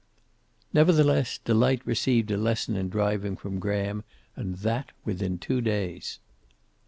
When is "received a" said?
1.85-2.37